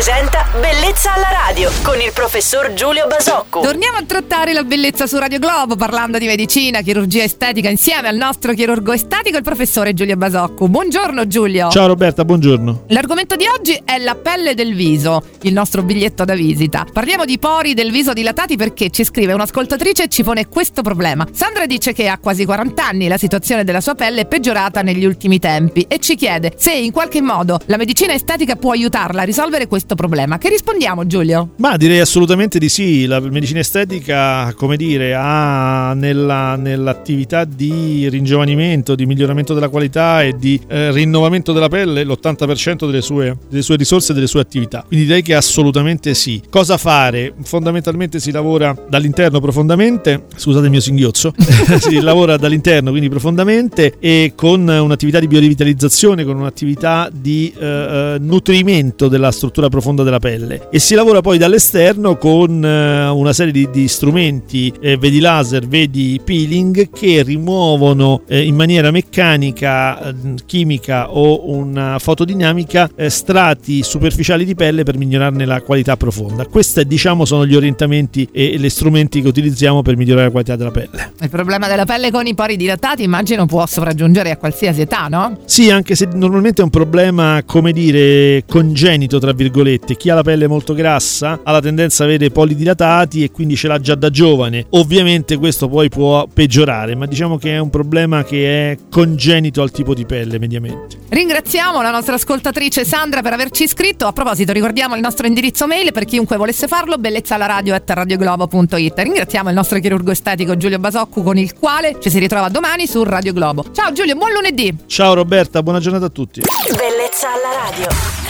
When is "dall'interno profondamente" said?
48.88-50.24